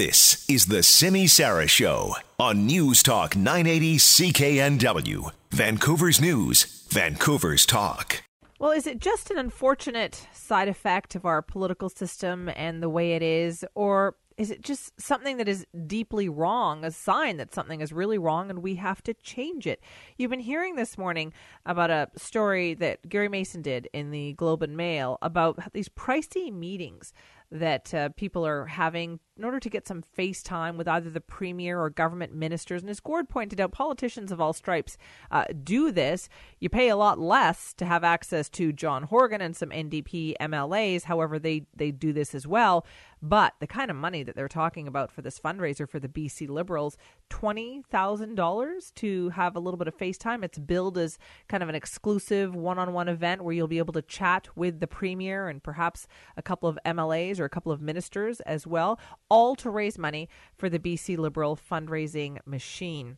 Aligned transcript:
This 0.00 0.48
is 0.48 0.64
the 0.64 0.82
Simi 0.82 1.26
Sara 1.26 1.66
Show 1.66 2.14
on 2.38 2.64
News 2.64 3.02
Talk 3.02 3.36
980 3.36 3.98
CKNW, 3.98 5.30
Vancouver's 5.50 6.18
News, 6.18 6.86
Vancouver's 6.88 7.66
Talk. 7.66 8.22
Well, 8.58 8.70
is 8.70 8.86
it 8.86 8.98
just 8.98 9.30
an 9.30 9.36
unfortunate 9.36 10.26
side 10.32 10.68
effect 10.68 11.16
of 11.16 11.26
our 11.26 11.42
political 11.42 11.90
system 11.90 12.48
and 12.56 12.82
the 12.82 12.88
way 12.88 13.12
it 13.12 13.22
is, 13.22 13.62
or 13.74 14.16
is 14.38 14.50
it 14.50 14.62
just 14.62 14.98
something 14.98 15.36
that 15.36 15.48
is 15.48 15.66
deeply 15.86 16.30
wrong, 16.30 16.82
a 16.82 16.90
sign 16.90 17.36
that 17.36 17.52
something 17.52 17.82
is 17.82 17.92
really 17.92 18.16
wrong 18.16 18.48
and 18.48 18.62
we 18.62 18.76
have 18.76 19.02
to 19.02 19.12
change 19.12 19.66
it? 19.66 19.82
You've 20.16 20.30
been 20.30 20.40
hearing 20.40 20.76
this 20.76 20.96
morning 20.96 21.34
about 21.66 21.90
a 21.90 22.08
story 22.16 22.72
that 22.72 23.06
Gary 23.06 23.28
Mason 23.28 23.60
did 23.60 23.86
in 23.92 24.12
the 24.12 24.32
Globe 24.32 24.62
and 24.62 24.78
Mail 24.78 25.18
about 25.20 25.74
these 25.74 25.90
pricey 25.90 26.50
meetings 26.50 27.12
that 27.50 27.92
uh, 27.92 28.08
people 28.10 28.46
are 28.46 28.64
having 28.64 29.18
in 29.40 29.44
order 29.44 29.58
to 29.58 29.70
get 29.70 29.88
some 29.88 30.02
face 30.02 30.42
time 30.42 30.76
with 30.76 30.86
either 30.86 31.08
the 31.08 31.20
premier 31.20 31.80
or 31.80 31.88
government 31.88 32.34
ministers. 32.34 32.82
And 32.82 32.90
as 32.90 33.00
Gord 33.00 33.26
pointed 33.26 33.58
out, 33.58 33.72
politicians 33.72 34.30
of 34.30 34.38
all 34.38 34.52
stripes 34.52 34.98
uh, 35.30 35.44
do 35.64 35.90
this. 35.90 36.28
You 36.58 36.68
pay 36.68 36.90
a 36.90 36.96
lot 36.96 37.18
less 37.18 37.72
to 37.78 37.86
have 37.86 38.04
access 38.04 38.50
to 38.50 38.70
John 38.70 39.04
Horgan 39.04 39.40
and 39.40 39.56
some 39.56 39.70
NDP 39.70 40.34
MLAs. 40.38 41.04
However, 41.04 41.38
they, 41.38 41.64
they 41.74 41.90
do 41.90 42.12
this 42.12 42.34
as 42.34 42.46
well. 42.46 42.84
But 43.22 43.54
the 43.60 43.66
kind 43.66 43.90
of 43.90 43.96
money 43.96 44.22
that 44.22 44.34
they're 44.34 44.48
talking 44.48 44.88
about 44.88 45.10
for 45.10 45.20
this 45.20 45.38
fundraiser 45.38 45.88
for 45.88 45.98
the 45.98 46.08
BC 46.08 46.48
Liberals, 46.48 46.96
$20,000 47.28 48.94
to 48.94 49.28
have 49.30 49.56
a 49.56 49.60
little 49.60 49.76
bit 49.76 49.88
of 49.88 49.96
FaceTime. 49.96 50.42
It's 50.42 50.58
billed 50.58 50.96
as 50.96 51.18
kind 51.48 51.62
of 51.62 51.68
an 51.68 51.74
exclusive 51.74 52.54
one 52.54 52.78
on 52.78 52.92
one 52.94 53.08
event 53.08 53.42
where 53.42 53.54
you'll 53.54 53.68
be 53.68 53.78
able 53.78 53.92
to 53.92 54.02
chat 54.02 54.48
with 54.56 54.80
the 54.80 54.86
Premier 54.86 55.48
and 55.48 55.62
perhaps 55.62 56.06
a 56.36 56.42
couple 56.42 56.68
of 56.68 56.78
MLAs 56.86 57.38
or 57.38 57.44
a 57.44 57.50
couple 57.50 57.72
of 57.72 57.82
ministers 57.82 58.40
as 58.40 58.66
well, 58.66 58.98
all 59.30 59.56
to 59.56 59.70
raise 59.70 59.96
money 59.96 60.28
for 60.58 60.68
the 60.68 60.78
BC 60.78 61.16
Liberal 61.16 61.56
fundraising 61.56 62.38
machine. 62.44 63.16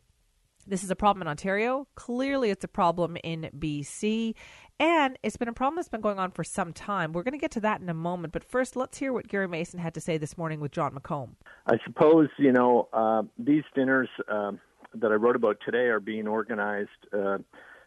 This 0.65 0.83
is 0.83 0.89
a 0.89 0.95
problem 0.95 1.21
in 1.21 1.27
Ontario. 1.27 1.87
Clearly, 1.95 2.49
it's 2.49 2.63
a 2.63 2.69
problem 2.69 3.17
in 3.23 3.49
BC. 3.57 4.33
And 4.79 5.19
it's 5.21 5.35
been 5.35 5.49
a 5.49 5.53
problem 5.53 5.75
that's 5.75 5.89
been 5.89 6.01
going 6.01 6.19
on 6.19 6.31
for 6.31 6.43
some 6.43 6.71
time. 6.71 7.11
We're 7.11 7.23
going 7.23 7.33
to 7.33 7.37
get 7.37 7.51
to 7.51 7.59
that 7.61 7.81
in 7.81 7.89
a 7.89 7.93
moment. 7.93 8.31
But 8.31 8.43
first, 8.43 8.75
let's 8.75 8.97
hear 8.97 9.11
what 9.11 9.27
Gary 9.27 9.47
Mason 9.47 9.79
had 9.79 9.93
to 9.95 10.01
say 10.01 10.17
this 10.17 10.37
morning 10.37 10.61
with 10.61 10.71
Jon 10.71 10.93
McComb. 10.93 11.31
I 11.67 11.77
suppose, 11.85 12.29
you 12.37 12.51
know, 12.51 12.87
uh, 12.93 13.23
these 13.37 13.63
dinners 13.75 14.09
uh, 14.31 14.53
that 14.95 15.11
I 15.11 15.15
wrote 15.15 15.35
about 15.35 15.57
today 15.65 15.87
are 15.87 15.99
being 15.99 16.27
organized 16.27 16.89
uh, 17.13 17.39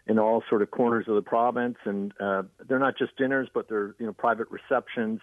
in 0.06 0.18
all 0.18 0.42
sort 0.48 0.60
of 0.60 0.70
corners 0.70 1.06
of 1.08 1.14
the 1.14 1.22
province. 1.22 1.76
And 1.86 2.12
uh, 2.20 2.42
they're 2.68 2.78
not 2.78 2.98
just 2.98 3.16
dinners, 3.16 3.48
but 3.54 3.68
they're, 3.68 3.94
you 3.98 4.06
know, 4.06 4.12
private 4.12 4.48
receptions 4.50 5.20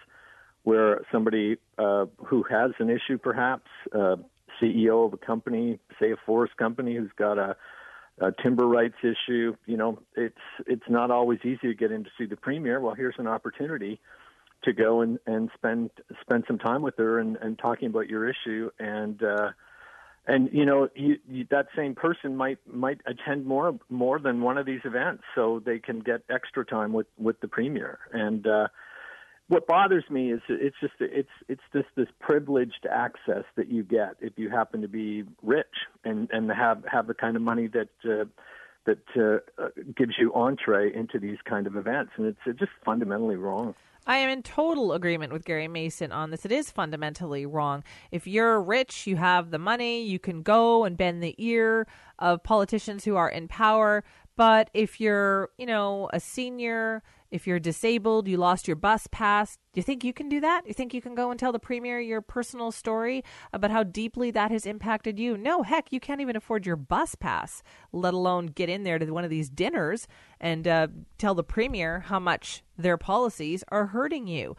where 0.64 1.02
somebody 1.12 1.56
uh, 1.78 2.06
who 2.26 2.42
has 2.44 2.72
an 2.78 2.90
issue, 2.90 3.18
perhaps, 3.18 3.68
uh, 3.92 4.16
CEO 4.60 5.06
of 5.06 5.12
a 5.12 5.16
company, 5.16 5.78
say 6.00 6.12
a 6.12 6.16
forest 6.26 6.56
company 6.56 6.96
who's 6.96 7.10
got 7.16 7.38
a, 7.38 7.56
a 8.20 8.32
timber 8.42 8.66
rights 8.66 8.96
issue. 9.02 9.54
You 9.66 9.76
know, 9.76 9.98
it's 10.16 10.36
it's 10.66 10.88
not 10.88 11.10
always 11.10 11.40
easy 11.44 11.68
to 11.68 11.74
get 11.74 11.92
in 11.92 12.04
to 12.04 12.10
see 12.18 12.26
the 12.26 12.36
premier. 12.36 12.80
Well, 12.80 12.94
here's 12.94 13.16
an 13.18 13.26
opportunity 13.26 14.00
to 14.64 14.72
go 14.72 15.00
and, 15.00 15.18
and 15.26 15.50
spend 15.54 15.90
spend 16.20 16.44
some 16.46 16.58
time 16.58 16.82
with 16.82 16.96
her 16.96 17.18
and, 17.18 17.36
and 17.36 17.58
talking 17.58 17.88
about 17.88 18.08
your 18.08 18.28
issue 18.28 18.70
and 18.78 19.22
uh, 19.22 19.50
and 20.26 20.48
you 20.52 20.64
know 20.64 20.88
you, 20.94 21.16
you, 21.28 21.46
that 21.50 21.66
same 21.76 21.94
person 21.94 22.36
might 22.36 22.58
might 22.66 23.00
attend 23.06 23.44
more 23.46 23.78
more 23.90 24.18
than 24.18 24.40
one 24.40 24.56
of 24.56 24.66
these 24.66 24.80
events 24.84 25.22
so 25.34 25.60
they 25.64 25.78
can 25.78 26.00
get 26.00 26.22
extra 26.30 26.64
time 26.64 26.92
with 26.92 27.06
with 27.18 27.40
the 27.40 27.48
premier 27.48 27.98
and 28.12 28.46
uh, 28.46 28.68
what 29.48 29.66
bothers 29.66 30.04
me 30.10 30.32
is 30.32 30.40
it's 30.48 30.76
just 30.80 30.94
it's 31.00 31.28
it's 31.48 31.62
just 31.72 31.88
this 31.96 32.08
privileged 32.20 32.86
access 32.90 33.44
that 33.56 33.68
you 33.68 33.82
get 33.82 34.16
if 34.20 34.32
you 34.36 34.48
happen 34.48 34.80
to 34.80 34.88
be 34.88 35.24
rich 35.42 35.66
and 36.04 36.28
and 36.32 36.50
have 36.50 36.82
have 36.90 37.06
the 37.06 37.14
kind 37.14 37.36
of 37.36 37.42
money 37.42 37.68
that 37.68 37.88
uh, 38.04 38.24
that 38.86 39.42
uh, 39.58 39.68
gives 39.96 40.12
you 40.18 40.32
entree 40.34 40.94
into 40.94 41.18
these 41.18 41.38
kind 41.48 41.66
of 41.66 41.76
events 41.76 42.12
and 42.16 42.26
it's 42.26 42.58
just 42.58 42.72
fundamentally 42.84 43.36
wrong. 43.36 43.74
I 44.06 44.18
am 44.18 44.28
in 44.28 44.42
total 44.42 44.92
agreement 44.92 45.32
with 45.32 45.46
Gary 45.46 45.66
Mason 45.66 46.12
on 46.12 46.30
this. 46.30 46.44
It 46.44 46.52
is 46.52 46.70
fundamentally 46.70 47.46
wrong. 47.46 47.82
If 48.10 48.26
you're 48.26 48.60
rich, 48.60 49.06
you 49.06 49.16
have 49.16 49.50
the 49.50 49.58
money, 49.58 50.02
you 50.02 50.18
can 50.18 50.42
go 50.42 50.84
and 50.84 50.94
bend 50.94 51.22
the 51.22 51.34
ear 51.38 51.86
of 52.18 52.42
politicians 52.42 53.04
who 53.04 53.16
are 53.16 53.30
in 53.30 53.48
power. 53.48 54.04
But 54.36 54.68
if 54.74 55.00
you're, 55.00 55.48
you 55.56 55.64
know, 55.64 56.10
a 56.12 56.20
senior, 56.20 57.02
if 57.34 57.48
you're 57.48 57.58
disabled, 57.58 58.28
you 58.28 58.36
lost 58.36 58.68
your 58.68 58.76
bus 58.76 59.08
pass, 59.08 59.56
do 59.72 59.80
you 59.80 59.82
think 59.82 60.04
you 60.04 60.12
can 60.12 60.28
do 60.28 60.40
that? 60.40 60.62
You 60.68 60.72
think 60.72 60.94
you 60.94 61.02
can 61.02 61.16
go 61.16 61.32
and 61.32 61.40
tell 61.40 61.50
the 61.50 61.58
premier 61.58 61.98
your 61.98 62.20
personal 62.20 62.70
story 62.70 63.24
about 63.52 63.72
how 63.72 63.82
deeply 63.82 64.30
that 64.30 64.52
has 64.52 64.64
impacted 64.64 65.18
you? 65.18 65.36
No, 65.36 65.64
heck, 65.64 65.92
you 65.92 65.98
can't 65.98 66.20
even 66.20 66.36
afford 66.36 66.64
your 66.64 66.76
bus 66.76 67.16
pass, 67.16 67.64
let 67.90 68.14
alone 68.14 68.46
get 68.46 68.68
in 68.68 68.84
there 68.84 69.00
to 69.00 69.10
one 69.10 69.24
of 69.24 69.30
these 69.30 69.50
dinners 69.50 70.06
and 70.40 70.68
uh, 70.68 70.86
tell 71.18 71.34
the 71.34 71.42
premier 71.42 72.04
how 72.06 72.20
much 72.20 72.62
their 72.78 72.96
policies 72.96 73.64
are 73.66 73.86
hurting 73.86 74.28
you. 74.28 74.54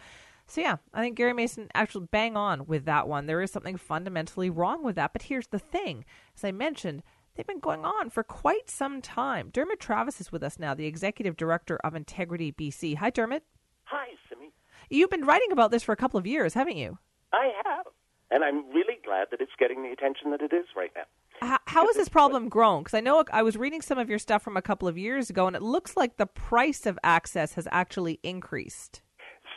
So 0.46 0.60
yeah, 0.60 0.76
I 0.94 1.02
think 1.02 1.16
Gary 1.16 1.32
Mason 1.32 1.70
actually 1.74 2.08
bang 2.12 2.36
on 2.36 2.66
with 2.66 2.84
that 2.86 3.08
one. 3.08 3.26
There 3.26 3.42
is 3.42 3.52
something 3.52 3.78
fundamentally 3.78 4.50
wrong 4.50 4.84
with 4.84 4.98
that. 4.98 5.14
But 5.14 5.24
here's 5.24 5.48
the 5.48 5.60
thing: 5.60 6.04
as 6.36 6.44
I 6.44 6.52
mentioned, 6.52 7.04
They've 7.36 7.46
been 7.46 7.60
going 7.60 7.84
on 7.84 8.10
for 8.10 8.24
quite 8.24 8.70
some 8.70 9.02
time. 9.02 9.52
Dermod 9.52 9.80
Travis 9.80 10.22
is 10.22 10.32
with 10.32 10.42
us 10.42 10.58
now, 10.58 10.74
the 10.74 10.86
executive 10.86 11.36
director 11.36 11.78
of 11.84 11.94
Integrity 11.94 12.54
BC. 12.54 12.96
Hi, 12.96 13.10
Dermot. 13.10 13.44
Hi, 13.86 14.08
Simi. 14.30 14.54
You've 14.90 15.10
been 15.10 15.26
writing 15.26 15.52
about 15.52 15.72
this 15.72 15.84
for 15.84 15.92
a 15.92 15.98
couple 15.98 16.18
of 16.18 16.26
years, 16.26 16.54
haven't 16.54 16.78
you? 16.78 16.98
I 17.34 17.52
have. 17.66 17.88
And 18.32 18.44
I'm 18.44 18.70
really 18.70 19.00
glad 19.04 19.28
that 19.32 19.42
it's 19.42 19.52
getting 19.60 19.84
the 19.84 19.92
attention 19.92 20.32
that 20.32 20.42
it 20.42 20.54
is 20.54 20.66
right 20.78 20.92
now. 20.96 21.04
How, 21.42 21.60
how 21.66 21.86
has 21.86 21.98
this 21.98 22.08
problem 22.08 22.48
grown? 22.48 22.84
Because 22.84 22.94
I 22.94 23.02
know 23.02 23.26
I 23.34 23.44
was 23.44 23.58
reading 23.58 23.82
some 23.82 23.98
of 23.98 24.10
your 24.10 24.20
stuff 24.20 24.42
from 24.42 24.56
a 24.56 24.62
couple 24.62 24.88
of 24.88 24.98
years 24.98 25.30
ago, 25.30 25.46
and 25.46 25.58
it 25.58 25.62
looks 25.62 25.98
like 25.98 26.16
the 26.16 26.26
price 26.26 26.86
of 26.86 26.98
access 27.04 27.56
has 27.56 27.68
actually 27.70 28.20
increased 28.24 29.02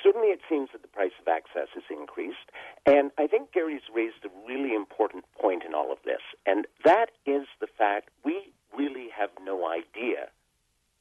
certainly 0.02 0.28
it 0.28 0.40
seems 0.48 0.70
that 0.72 0.82
the 0.82 0.88
price 0.88 1.12
of 1.20 1.28
access 1.28 1.68
has 1.74 1.84
increased. 1.90 2.50
And 2.86 3.10
I 3.18 3.26
think 3.26 3.52
Gary's 3.52 3.86
raised 3.94 4.24
a 4.24 4.46
really 4.46 4.74
important 4.74 5.24
point 5.40 5.64
in 5.64 5.74
all 5.74 5.92
of 5.92 5.98
this, 6.04 6.22
and 6.46 6.66
that 6.84 7.10
is 7.26 7.46
the 7.60 7.66
fact 7.66 8.10
we 8.24 8.52
really 8.76 9.08
have 9.16 9.30
no 9.42 9.68
idea 9.68 10.30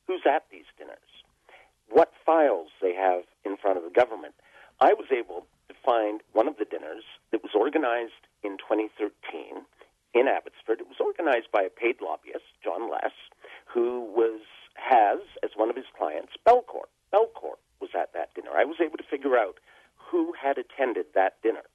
who's 0.08 0.24
at 0.26 0.46
these 0.52 0.68
dinners, 0.78 1.24
what 1.90 2.12
files 2.26 2.70
they 2.82 2.94
have 2.94 3.24
in 3.46 3.58
front 3.58 3.78
of 3.78 3.84
the 3.84 3.90
government. 3.90 4.36
I 4.80 4.94
was 4.94 5.08
able 5.12 5.48
to 5.70 5.76
find 5.86 6.22
one 6.34 6.48
of 6.48 6.58
the 6.58 6.66
dinners 6.66 7.04
that 7.32 7.44
was 7.44 7.52
organized 7.56 8.28
in 8.44 8.58
2013 8.58 9.64
in 10.14 10.28
Abbotsford. 10.28 10.82
It 10.82 10.88
was 10.88 11.02
organized 11.02 11.52
by 11.52 11.64
a 11.64 11.70
paid 11.70 11.98
lobbyist, 12.02 12.46
John 12.64 12.90
Les, 12.90 13.12
who 13.66 14.02
was 14.16 14.42
has 14.76 15.20
as 15.44 15.52
one 15.56 15.70
of 15.72 15.76
his 15.76 15.90
clients 15.98 16.34
Belkorp. 16.46 16.94
Belkorp 17.12 17.58
was 17.80 17.92
at 17.94 18.14
that 18.14 18.34
dinner. 18.34 18.52
I 18.56 18.66
was 18.66 18.78
able 18.82 18.98
to 18.98 19.10
figure 19.10 19.38
out 19.38 19.60
who 19.96 20.34
had 20.34 20.58
attended 20.58 21.06
that 21.16 21.42
dinner. 21.44 21.66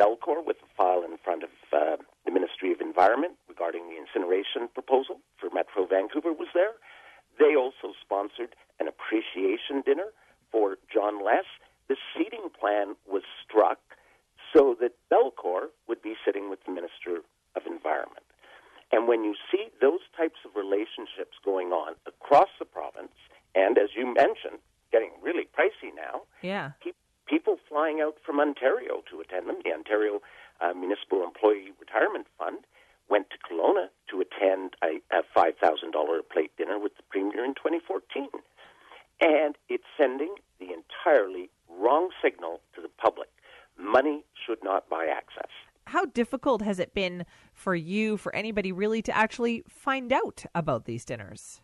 Belkorp, 0.00 0.46
with 0.46 0.58
a 0.62 0.70
file 0.76 1.02
in 1.02 1.18
front 1.18 1.42
of 1.42 1.50
uh, 1.72 1.96
the 2.24 2.30
Ministry 2.30 2.72
of 2.72 2.80
Environment 2.80 3.34
regarding 3.48 3.88
the 3.88 3.97
incineration 4.08 4.68
proposal 4.72 5.20
for 5.38 5.50
Metro 5.52 5.86
Vancouver, 5.86 6.32
was 6.32 6.48
there. 6.54 6.80
They 7.38 7.54
also 7.54 7.94
sponsored 8.00 8.56
an 8.80 8.88
appreciation 8.88 9.82
dinner 9.84 10.10
for 10.50 10.76
John 10.92 11.24
Les. 11.24 11.44
The 11.88 11.96
seating 12.16 12.48
plan 12.58 12.96
was 13.06 13.22
struck 13.44 13.78
so 14.54 14.76
that 14.80 14.92
Belkorp 15.12 15.70
would 15.88 16.02
be 16.02 16.14
sitting 16.24 16.50
with 16.50 16.58
the 16.64 16.72
Minister 16.72 17.22
of 17.54 17.62
Environment. 17.66 18.24
And 18.90 19.06
when 19.06 19.24
you 19.24 19.34
see 19.52 19.68
those 19.80 20.00
types 20.16 20.40
of 20.44 20.56
relationships 20.56 21.36
going 21.44 21.68
on 21.68 21.94
across 22.06 22.48
the 22.58 22.64
province, 22.64 23.12
and 23.54 23.76
as 23.76 23.90
you 23.94 24.06
mentioned, 24.06 24.58
getting 24.90 25.10
really 25.22 25.44
pricey 25.44 25.94
now. 25.94 26.22
Yeah. 26.42 26.72
people 27.26 27.58
flying 27.68 28.00
out 28.00 28.16
from 28.24 28.40
Ontario 28.40 29.02
to 29.10 29.20
attend 29.20 29.48
them. 29.48 29.56
The 29.64 29.72
Ontario 29.72 30.20
uh, 30.60 30.72
Municipal 30.72 31.22
Employee 31.22 31.72
Retirement 31.78 32.26
Fund 32.38 32.64
went 33.08 33.28
to 33.30 33.36
Kelowna 33.38 33.88
to 34.10 34.20
attend 34.20 34.74
a, 34.82 35.00
a 35.14 35.22
$5,000 35.36 35.52
plate 36.32 36.52
dinner 36.56 36.78
with 36.78 36.96
the 36.96 37.02
Premier 37.10 37.44
in 37.44 37.54
2014. 37.54 38.28
And 39.20 39.56
it's 39.68 39.84
sending 39.96 40.34
the 40.60 40.68
entirely 40.72 41.50
wrong 41.68 42.10
signal 42.22 42.60
to 42.74 42.80
the 42.80 42.88
public. 42.88 43.28
Money 43.78 44.24
should 44.46 44.58
not 44.62 44.88
buy 44.88 45.06
access. 45.06 45.50
How 45.86 46.04
difficult 46.04 46.62
has 46.62 46.78
it 46.78 46.92
been 46.94 47.24
for 47.52 47.74
you, 47.74 48.16
for 48.16 48.34
anybody 48.34 48.72
really, 48.72 49.00
to 49.02 49.16
actually 49.16 49.64
find 49.68 50.12
out 50.12 50.44
about 50.54 50.84
these 50.84 51.04
dinners? 51.04 51.62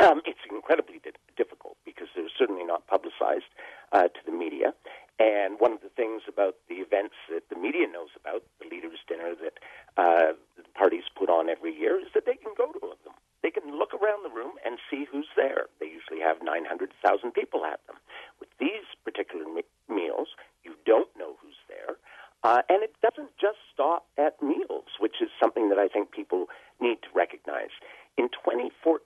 Um, 0.00 0.22
it's 0.24 0.38
incredibly 0.50 1.00
di- 1.02 1.10
difficult 1.36 1.76
because 1.84 2.08
they're 2.14 2.30
certainly 2.38 2.64
not 2.64 2.86
publicized 2.86 3.50
uh, 3.92 4.04
to 4.04 4.20
the 4.26 4.32
media. 4.32 4.74
And 5.18 5.60
one 5.60 5.72
of 5.72 5.80
the 5.80 5.90
things 5.94 6.22
about 6.26 6.56
the 6.68 6.76
events 6.76 7.14
that 7.30 7.48
the 7.48 7.56
media 7.56 7.86
knows 7.86 8.10
about, 8.18 8.42
the 8.58 8.66
leaders' 8.66 8.98
dinner 9.06 9.34
that 9.42 9.54
uh, 9.96 10.32
the 10.56 10.64
parties 10.74 11.04
put 11.14 11.28
on 11.28 11.48
every 11.48 11.74
year, 11.74 11.98
is 12.00 12.08
that 12.14 12.26
they 12.26 12.34
can 12.34 12.52
go 12.56 12.72
to 12.72 12.80
them. 12.80 13.14
They 13.44 13.52
can 13.52 13.76
look 13.76 13.92
around 13.92 14.24
the 14.24 14.34
room 14.34 14.56
and 14.64 14.80
see 14.90 15.04
who's 15.04 15.28
there. 15.36 15.68
They 15.78 15.86
usually 15.86 16.24
have 16.24 16.40
900,000 16.42 16.88
people 17.32 17.68
at 17.68 17.78
them. 17.86 18.00
With 18.40 18.48
these 18.58 18.88
particular 19.04 19.44
me- 19.44 19.68
meals, 19.86 20.28
you 20.64 20.72
don't 20.88 21.12
know 21.16 21.36
who's 21.44 21.60
there. 21.68 22.00
Uh, 22.42 22.62
and 22.68 22.82
it 22.82 22.96
doesn't 23.00 23.30
just 23.40 23.58
stop 23.72 23.84
stop 23.84 24.06
at 24.18 24.40
meals, 24.42 24.96
which 24.98 25.16
is 25.20 25.28
something 25.42 25.68
that 25.68 25.78
I 25.78 25.88
think 25.88 26.10
people 26.10 26.46
need 26.80 27.02
to 27.02 27.08
recognize. 27.14 27.74
In 28.16 28.28
2014, 28.28 29.02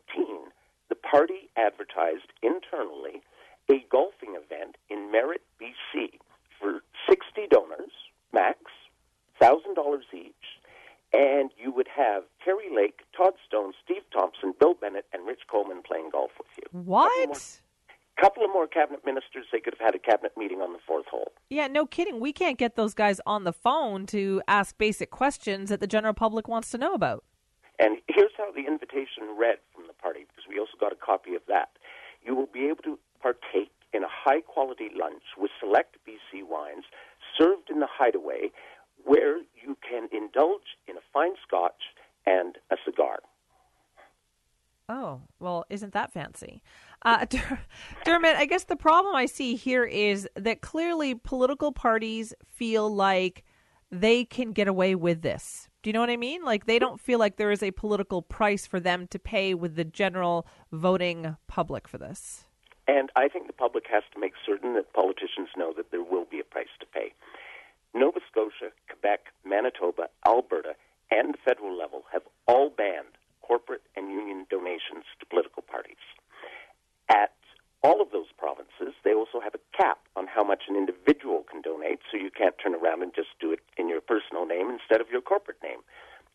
the 0.88 0.94
party 0.94 1.50
advertised 1.56 2.31
internally 2.43 3.23
a 3.70 3.85
golfing 3.90 4.37
event 4.37 4.76
in 4.88 5.11
Merritt, 5.11 5.43
BC 5.61 6.19
for 6.61 6.81
60 7.08 7.49
donors, 7.50 7.90
max, 8.32 8.58
$1,000 9.43 10.00
each, 10.14 10.32
and 11.12 11.50
you 11.58 11.73
would 11.73 11.88
have 11.88 12.25
Terry 12.44 12.69
Lake, 12.75 13.00
Todd 13.17 13.35
Stone, 13.46 13.73
Steve 13.85 14.02
Thomson, 14.12 14.55
Bill 14.58 14.75
Bennett, 14.75 15.06
and 15.12 15.26
Rich 15.26 15.43
Coleman 15.50 15.82
playing 15.87 16.11
golf 16.12 16.31
with 16.38 16.49
you. 16.56 16.81
What? 17.30 17.60
couple 18.20 18.44
of 18.44 18.50
more 18.50 18.66
cabinet 18.66 19.00
ministers, 19.04 19.46
they 19.52 19.60
could 19.60 19.75
have 19.78 19.86
had 19.86 19.94
a 19.94 19.98
cabinet 19.98 20.32
meeting 20.36 20.60
on 20.60 20.72
the 20.72 20.78
fourth 20.86 21.06
hole. 21.06 21.32
Yeah, 21.50 21.69
no 21.69 21.86
kidding. 21.86 22.20
We 22.20 22.32
can't 22.32 22.58
get 22.58 22.76
those 22.76 22.94
guys 22.94 23.20
on 23.26 23.44
the 23.44 23.52
phone 23.52 24.06
to 24.06 24.42
ask 24.48 24.76
basic 24.76 25.10
questions 25.10 25.70
that 25.70 25.80
the 25.80 25.86
general 25.86 26.14
public 26.14 26.48
wants 26.48 26.70
to 26.72 26.78
know 26.78 26.94
about. 26.94 27.25
And 27.78 27.98
here's 28.08 28.32
how 28.36 28.50
the 28.50 28.66
invitation 28.66 29.38
read 29.38 29.58
from 29.72 29.86
the 29.86 29.92
party, 29.92 30.26
because 30.26 30.44
we 30.48 30.58
also 30.58 30.72
got 30.80 30.92
a 30.92 30.96
copy 30.96 31.34
of 31.34 31.42
that. 31.46 31.70
You 32.25 32.34
will 32.34 32.48
be 32.52 32.66
able 32.66 32.82
to 32.82 32.98
partake 33.22 33.70
in 33.92 34.02
a 34.02 34.08
high 34.10 34.40
quality 34.40 34.90
lunch 34.94 35.22
with 35.36 35.50
select 35.60 35.96
BC 36.06 36.42
wines 36.42 36.84
served 37.38 37.70
in 37.70 37.78
the 37.78 37.88
hideaway 37.88 38.50
where 39.04 39.38
you 39.38 39.76
can 39.88 40.08
indulge 40.12 40.76
in 40.88 40.96
a 40.96 41.00
fine 41.12 41.34
scotch 41.46 41.94
and 42.26 42.56
a 42.70 42.76
cigar. 42.84 43.20
Oh, 44.88 45.20
well, 45.38 45.64
isn't 45.69 45.92
that 45.92 46.12
fancy? 46.12 46.62
Uh, 47.02 47.26
Dermod, 48.04 48.36
I 48.36 48.46
guess 48.46 48.64
the 48.64 48.76
problem 48.76 49.14
I 49.14 49.26
see 49.26 49.54
here 49.54 49.84
is 49.84 50.28
that 50.34 50.60
clearly 50.60 51.14
political 51.14 51.72
parties 51.72 52.34
feel 52.46 52.92
like 52.92 53.44
they 53.90 54.24
can 54.24 54.52
get 54.52 54.68
away 54.68 54.94
with 54.94 55.22
this. 55.22 55.68
Do 55.82 55.90
you 55.90 55.94
know 55.94 56.00
what 56.00 56.10
I 56.10 56.16
mean? 56.16 56.44
Like 56.44 56.66
they 56.66 56.78
don't 56.78 57.00
feel 57.00 57.18
like 57.18 57.36
there 57.36 57.52
is 57.52 57.62
a 57.62 57.70
political 57.70 58.22
price 58.22 58.66
for 58.66 58.80
them 58.80 59.06
to 59.08 59.18
pay 59.18 59.54
with 59.54 59.76
the 59.76 59.84
general 59.84 60.46
voting 60.72 61.36
public 61.46 61.86
for 61.86 61.98
this. 61.98 62.44
And 62.86 63.10
I 63.16 63.28
think 63.28 63.46
the 63.46 63.52
public 63.52 63.84
has 63.90 64.02
to 64.14 64.20
make 64.20 64.32
certain 64.44 64.74
that 64.74 64.92
politicians 64.92 65.48
know 65.56 65.72
that 65.76 65.90
there 65.90 66.02
will 66.02 66.24
be 66.24 66.40
a 66.40 66.44
price 66.44 66.72
to 66.80 66.86
pay. 66.86 67.12
Nova 67.94 68.20
Scotia, 68.30 68.72
Quebec, 68.88 69.26
Manitoba, 69.44 70.08
Alberta, 70.26 70.74
and 71.10 71.34
the 71.34 71.38
federal 71.44 71.76
level 71.76 72.04
have 72.12 72.22
all 72.46 72.70
banned 72.70 73.16
corporate 73.42 73.82
and 73.96 74.10
union 74.10 74.46
donations 74.50 75.04
to 75.20 75.26
political 75.26 75.62
parties. 75.62 76.02
At 77.08 77.32
all 77.82 78.02
of 78.02 78.10
those 78.10 78.32
provinces, 78.37 78.94
they 79.05 79.14
also 79.14 79.40
have 79.40 79.55
a 79.55 79.76
cap 79.76 79.99
on 80.16 80.26
how 80.26 80.43
much 80.43 80.64
an 80.69 80.76
individual 80.76 81.44
can 81.49 81.62
donate, 81.62 82.00
so 82.10 82.16
you 82.16 82.31
can't 82.31 82.55
turn 82.62 82.75
around 82.75 83.02
and 83.02 83.14
just 83.14 83.28
do 83.40 83.52
it 83.52 83.60
in 83.76 83.88
your 83.88 84.00
personal 84.00 84.46
name 84.46 84.69
instead 84.70 85.00
of 85.00 85.08
your 85.10 85.20
corporate 85.20 85.62
name. 85.62 85.78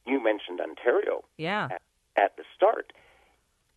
You 0.06 0.24
mentioned 0.24 0.62
Ontario. 0.62 1.24
Yeah. 1.38 1.68
At, 1.72 1.82
at 2.16 2.38
the 2.38 2.44
start. 2.56 2.94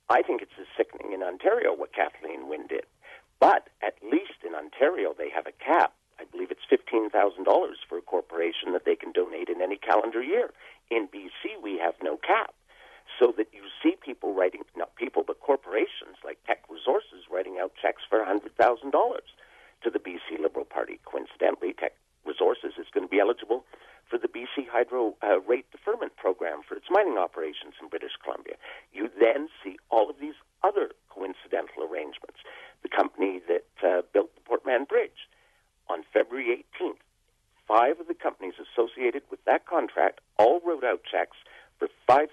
I 0.08 0.22
think 0.22 0.43
it's 0.43 0.54
as 0.60 0.66
sickening 0.76 1.12
in 1.12 1.22
Ontario 1.22 1.75
what 1.75 1.93
Kathleen 1.93 2.48
Wynne 2.48 2.69
did. 2.69 2.87
But 3.40 3.69
at 3.82 3.94
least 4.02 4.46
in 4.46 4.54
Ontario, 4.54 5.14
they 5.16 5.31
have 5.31 5.46
a 5.46 5.52
cap. 5.52 5.92
I 6.19 6.25
believe 6.25 6.50
it's 6.50 6.64
$15,000 6.70 7.10
for 7.88 7.99
a 7.99 8.02
corporation 8.02 8.72
that 8.72 8.84
they 8.87 8.96
can 8.96 9.12
donate 9.12 9.49
in 9.49 9.60
any 9.60 9.76
calendar 9.76 10.22
year. 10.22 10.50
In 10.90 11.08
BC, 11.08 11.60
we 11.62 11.78
have 11.78 11.94
no 12.02 12.16
cap 12.16 12.54
so 13.18 13.32
that 13.36 13.48
you 13.52 13.62
see 13.82 13.96
people 14.04 14.34
writing, 14.34 14.62
not 14.76 14.94
people, 14.96 15.22
but 15.26 15.40
corporations 15.40 16.16
like 16.24 16.38
Teck 16.46 16.62
Resources 16.68 17.24
writing 17.30 17.58
out 17.60 17.72
checks 17.80 18.02
for 18.08 18.18
$100,000 18.18 18.50
to 18.52 19.90
the 19.90 19.98
BC 19.98 20.40
Liberal 20.40 20.64
Party. 20.64 21.00
Coincidentally, 21.04 21.72
Teck 21.72 21.94
Resources 22.24 22.74
is 22.78 22.86
going 22.92 23.06
to 23.06 23.10
be 23.10 23.20
eligible 23.20 23.64
for 24.08 24.18
the 24.18 24.28
BC 24.28 24.68
Hydro 24.70 25.14
uh, 25.22 25.40
Rate 25.40 25.70
Deferment 25.72 26.16
Program 26.16 26.60
for 26.66 26.76
its 26.76 26.86
mining 26.90 27.18
operations 27.18 27.74
in 27.80 27.88
British 27.88 28.12
Columbia. 28.22 28.54
You 28.92 29.10
then 29.20 29.48
see 29.62 29.78
all 29.90 30.08
of 30.10 30.16
these 30.20 30.34
other 30.62 30.90
coincidental 31.10 31.82
arrangements. 31.82 32.38
The 32.82 32.88
company 32.88 33.40
that 33.48 33.66
uh, 33.82 34.02
built 34.12 34.34
the 34.34 34.40
Port 34.42 34.64
Mann 34.64 34.84
Bridge 34.84 35.26
on 35.88 36.04
February 36.12 36.64
18th, 36.80 37.02
five 37.66 37.98
of 37.98 38.06
the 38.06 38.14
companies 38.14 38.54
associated 38.62 39.22
with 39.30 39.44
that 39.44 39.66
contract 39.66 40.20
all 40.38 40.60
wrote 40.64 40.84
out 40.84 41.02
checks 41.10 41.36
for 41.78 41.88
$5,000 42.08 42.28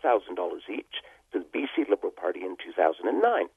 each 0.69 0.86
to 1.31 1.40
the 1.40 1.45
BC 1.45 1.90
Liberal 1.90 2.12
Party 2.12 2.42
in 2.42 2.56
2009. 2.63 3.48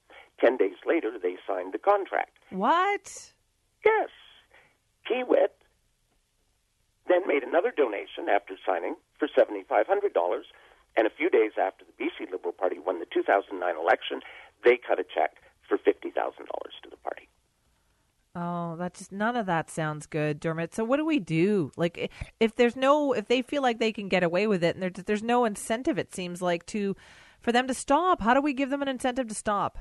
Ten 0.41 0.57
days 0.57 0.77
later, 0.87 1.13
they 1.21 1.37
signed 1.47 1.73
the 1.73 1.79
contract. 1.79 2.39
What? 2.51 3.33
Yes. 3.85 4.11
Kiewit 5.09 5.49
then 7.09 7.23
made 7.27 7.43
another 7.43 7.73
donation 7.75 8.29
after 8.29 8.55
signing 8.67 8.97
for 9.19 9.29
$7,500. 9.29 10.43
And 10.97 11.07
a 11.07 11.11
few 11.11 11.31
days 11.31 11.53
after 11.61 11.85
the 11.85 12.05
BC 12.05 12.33
Liberal 12.33 12.53
Party 12.53 12.79
won 12.79 12.99
the 12.99 13.07
2009 13.13 13.77
election, 13.77 14.21
they 14.65 14.77
cut 14.77 14.99
a 14.99 15.05
check 15.05 15.37
for 15.69 15.79
$50,000 15.79 16.13
to 16.13 16.91
the 16.91 16.97
party. 16.97 17.29
Oh, 18.39 18.77
that 18.77 18.93
just 18.93 19.13
none 19.13 19.35
of 19.35 19.47
that 19.47 19.71
sounds 19.71 20.05
good, 20.05 20.43
Dermod. 20.43 20.75
So 20.75 20.85
what 20.85 20.99
do 20.99 21.07
we 21.07 21.19
do? 21.19 21.73
Like, 21.79 22.13
if 22.39 22.55
there's 22.55 22.77
no, 22.77 23.15
if 23.15 23.29
they 23.29 23.41
feel 23.41 23.63
like 23.63 23.79
they 23.79 23.93
can 23.93 24.11
get 24.11 24.23
away 24.23 24.47
with 24.47 24.63
it, 24.63 24.77
and 24.77 24.83
there's 24.83 25.05
there's 25.07 25.23
no 25.23 25.47
incentive, 25.47 25.97
it 25.99 26.15
seems 26.15 26.43
like 26.43 26.67
to 26.67 26.95
for 27.41 27.51
them 27.51 27.67
to 27.67 27.73
stop. 27.73 28.21
How 28.21 28.35
do 28.35 28.43
we 28.43 28.53
give 28.53 28.69
them 28.69 28.83
an 28.83 28.89
incentive 28.89 29.29
to 29.29 29.35
stop? 29.35 29.79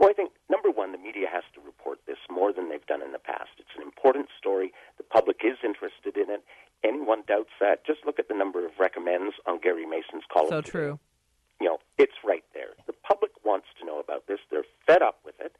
Well, 0.00 0.10
I 0.10 0.14
think 0.14 0.32
number 0.50 0.68
one, 0.68 0.90
the 0.90 0.98
media 0.98 1.28
has 1.32 1.44
to 1.54 1.60
report 1.60 2.00
this 2.08 2.16
more 2.28 2.52
than 2.52 2.70
they've 2.70 2.84
done 2.86 3.02
in 3.02 3.12
the 3.12 3.20
past. 3.20 3.50
It's 3.58 3.76
an 3.76 3.82
important 3.82 4.26
story. 4.36 4.72
The 4.96 5.04
public 5.04 5.42
is 5.44 5.58
interested 5.62 6.16
in 6.16 6.28
it. 6.28 6.42
Anyone 6.82 7.22
doubts 7.28 7.54
that? 7.60 7.86
Just 7.86 8.00
look 8.04 8.18
at 8.18 8.26
the 8.26 8.34
number 8.34 8.66
of 8.66 8.72
recommends 8.80 9.36
on 9.46 9.60
Gary 9.60 9.86
Mason's 9.86 10.24
column. 10.32 10.50
So 10.50 10.60
today. 10.60 10.70
true. 10.70 10.98
You 11.60 11.68
know, 11.68 11.78
it's 11.98 12.18
right 12.24 12.42
there. 12.52 12.74
The 12.88 12.94
public 12.94 13.30
wants 13.44 13.68
to 13.78 13.86
know 13.86 14.00
about 14.00 14.26
this. 14.26 14.40
They're 14.50 14.64
fed 14.88 15.02
up 15.02 15.20
with 15.24 15.38
it. 15.38 15.54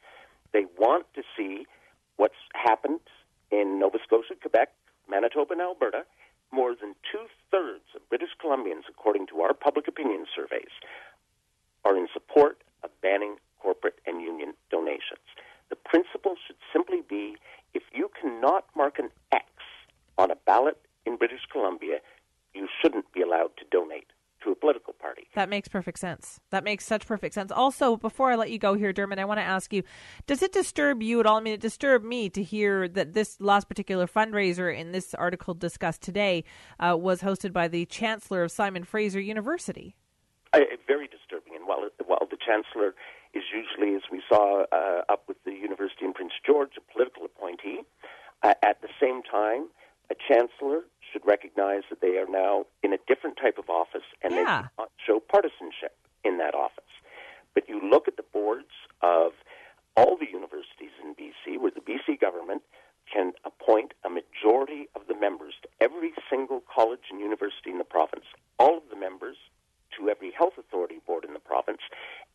They 0.53 0.65
want 0.77 1.07
to 1.15 1.23
see 1.37 1.67
what's 2.17 2.35
happened 2.55 3.01
in 3.51 3.79
Nova 3.79 3.99
Scotia, 4.03 4.35
Quebec, 4.41 4.71
Manitoba, 5.09 5.53
and 5.53 5.63
Alberta. 5.63 6.05
More 6.53 6.75
than 6.79 6.95
two 7.11 7.27
thirds 7.51 7.85
of 7.97 8.07
British 8.11 8.31
Columbians, 8.43 8.85
according 8.89 9.27
to 9.29 9.41
our 9.41 9.55
public 9.55 9.89
opinion 9.89 10.27
surveys, 10.37 10.73
are 11.85 11.97
in 11.97 12.09
support 12.13 12.59
of 12.85 12.91
banning 13.01 13.37
corporate 13.59 14.01
and 14.07 14.21
union 14.21 14.53
donations. 14.71 15.25
The 15.71 15.77
principle 15.77 16.35
should 16.47 16.57
simply 16.73 17.01
be 17.09 17.37
if 17.73 17.83
you 17.95 18.11
cannot 18.21 18.67
mark 18.77 18.99
an 18.99 19.09
X 19.33 19.47
on 20.19 20.31
a 20.31 20.37
ballot 20.47 20.79
in 21.07 21.17
British 21.17 21.47
Columbia, 21.51 21.99
you 22.55 22.69
shouldn't 22.81 23.11
be 23.13 23.23
allowed 23.23 23.57
to 23.57 23.65
donate 23.71 24.09
to 24.45 24.51
a 24.51 24.55
political 24.55 24.93
party. 24.93 25.29
That 25.35 25.49
makes 25.49 25.69
perfect 25.69 25.99
sense. 25.99 26.41
That 26.51 26.65
makes 26.65 26.85
such 26.85 27.07
perfect 27.07 27.35
sense. 27.35 27.51
Also, 27.53 27.97
before 27.97 28.31
I 28.31 28.37
let 28.37 28.51
you 28.51 28.59
go 28.59 28.75
here, 28.75 28.93
Dermod, 28.93 29.19
I 29.19 29.25
want 29.25 29.39
to 29.39 29.45
ask 29.45 29.73
you 29.73 29.83
does 30.27 30.43
it 30.43 30.53
disturb 30.53 31.03
you 31.03 31.21
at 31.21 31.27
all? 31.27 31.39
I 31.39 31.41
mean, 31.41 31.55
it 31.55 31.61
disturbed 31.61 32.05
me 32.05 32.29
to 32.31 32.43
hear 32.43 32.89
that 32.89 33.13
this 33.13 33.41
last 33.41 33.69
particular 33.69 34.07
fundraiser 34.07 34.75
in 34.75 34.93
this 34.93 35.15
article 35.15 35.55
discussed 35.55 36.03
today 36.03 36.45
uh, 36.79 36.97
was 36.99 37.23
hosted 37.23 37.53
by 37.53 37.69
the 37.69 37.87
Chancellor 37.87 38.43
of 38.43 38.51
Simon 38.51 38.85
Fraser 38.85 39.21
University. 39.21 39.97
Uh, 40.53 40.61
very 40.87 41.09
disturbing. 41.09 41.55
And 41.55 41.67
while, 41.67 41.89
while 42.07 42.29
the 42.31 42.37
Chancellor 42.37 42.95
is 43.35 43.45
usually, 43.55 43.95
as 43.97 44.03
we 44.11 44.23
saw 44.29 44.65
uh, 44.71 45.03
up 45.09 45.25
with 45.29 45.39
the 45.45 45.53
University 45.53 46.05
in 46.05 46.13
Prince 46.13 46.33
George, 46.45 46.73
a 46.77 46.93
political 46.93 47.25
appointee, 47.25 47.81
uh, 48.43 48.55
at 48.63 48.83
the 48.83 48.89
same 49.01 49.23
time, 49.23 49.69
a 50.11 50.15
Chancellor 50.29 50.83
should 51.13 51.27
recognize 51.27 51.83
that 51.91 52.01
they 52.01 52.17
are 52.19 52.27
now 52.29 52.65
in 52.83 52.93
a 52.93 52.99
different 53.07 53.37
type 53.37 53.59
of 53.59 53.69
office 53.69 54.05
and 54.23 54.33
Yeah. 54.35 54.69
they 54.79 54.85
show 55.05 55.21
partisanship 55.21 55.97
in 56.25 56.39
that 56.39 56.55
office. 56.55 56.85
But 57.55 57.69
you 57.69 57.81
look 57.81 58.09
at 58.09 58.17
the 58.17 58.23
boards 58.23 58.71
of 59.03 59.33
all 59.97 60.17
the 60.17 60.31
universities 60.31 60.93
in 61.03 61.15
BC 61.15 61.59
where 61.59 61.71
the 61.71 61.81
BC 61.83 62.17
government 62.17 62.63
can 63.13 63.33
appoint 63.45 63.93
a 64.05 64.09
majority 64.09 64.89
of 64.95 65.07
the 65.07 65.15
members 65.15 65.55
to 65.63 65.69
every 65.81 66.15
single 66.31 66.61
college 66.61 67.11
and 67.11 67.21
university 67.21 67.71
in 67.71 67.79
the 67.79 67.85
province, 67.85 68.25
all 68.59 68.79
of 68.79 68.89
the 68.89 68.97
members 68.97 69.37
to 69.99 70.09
every 70.09 70.31
health 70.31 70.57
authority 70.57 71.01
board 71.07 71.25
in 71.25 71.35
the 71.35 71.39
province, 71.41 71.83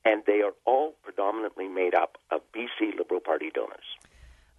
and 0.06 0.24
they 0.28 0.42
are 0.42 0.54
all 0.66 0.92
predominantly 1.02 1.68
made 1.68 1.96
up 1.96 2.18
of 2.30 2.42
BC 2.52 2.96
Liberal 2.96 3.22
Party 3.22 3.50
donors. 3.50 3.86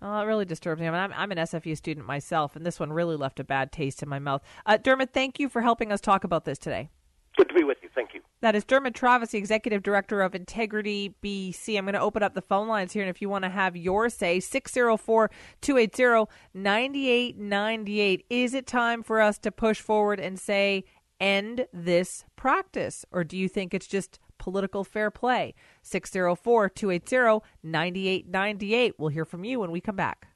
Oh, 0.02 0.20
it 0.20 0.24
really 0.38 0.46
disturbs 0.46 0.80
me. 0.80 0.86
I 0.86 0.90
mean, 0.92 1.00
I'm, 1.00 1.12
I'm 1.14 1.32
an 1.32 1.38
SFU 1.38 1.76
student 1.76 2.06
myself, 2.06 2.54
and 2.54 2.64
this 2.64 2.78
one 2.78 2.92
really 2.92 3.16
left 3.16 3.40
a 3.40 3.44
bad 3.44 3.72
taste 3.72 4.04
in 4.04 4.08
my 4.08 4.20
mouth. 4.20 4.40
Uh, 4.64 4.78
Dermod, 4.78 5.10
thank 5.10 5.40
you 5.40 5.48
for 5.48 5.62
helping 5.62 5.90
us 5.90 6.00
talk 6.00 6.22
about 6.22 6.44
this 6.44 6.58
today. 6.58 6.90
Good 7.36 7.48
to 7.48 7.54
be 7.54 7.64
with 7.64 7.78
you. 7.82 7.88
Thank 7.92 8.14
you. 8.14 8.20
That 8.40 8.54
is 8.54 8.64
Dermod 8.64 8.94
Travis, 8.94 9.30
the 9.30 9.38
Executive 9.38 9.82
Director 9.82 10.22
of 10.22 10.36
Integrity 10.36 11.12
BC. 11.24 11.76
I'm 11.76 11.86
going 11.86 11.94
to 11.94 12.00
open 12.00 12.22
up 12.22 12.34
the 12.34 12.42
phone 12.42 12.68
lines 12.68 12.92
here, 12.92 13.02
and 13.02 13.10
if 13.10 13.20
you 13.20 13.28
want 13.28 13.42
to 13.44 13.48
have 13.48 13.76
your 13.76 14.08
say, 14.08 14.38
604 14.38 15.28
280 15.60 16.30
9898. 16.54 18.26
Is 18.30 18.54
it 18.54 18.66
time 18.66 19.02
for 19.02 19.20
us 19.20 19.38
to 19.38 19.50
push 19.50 19.80
forward 19.80 20.20
and 20.20 20.38
say, 20.38 20.84
end 21.20 21.66
this 21.72 22.24
practice? 22.36 23.04
Or 23.10 23.24
do 23.24 23.36
you 23.36 23.48
think 23.48 23.74
it's 23.74 23.88
just 23.88 24.20
political 24.38 24.84
fair 24.84 25.10
play? 25.10 25.54
604 25.82 26.68
280 26.68 27.46
9898. 27.62 28.94
We'll 28.98 29.08
hear 29.08 29.24
from 29.24 29.44
you 29.44 29.60
when 29.60 29.70
we 29.70 29.80
come 29.80 29.96
back. 29.96 30.28